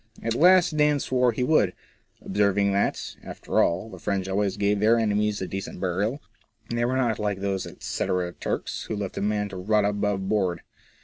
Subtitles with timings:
[0.23, 1.73] At last Dan swore he would,
[2.25, 6.19] observing that, after all, the French always gave their enemies a decent burial;
[6.71, 10.61] they were not like those etcetera Turks, who left a man to rot above board.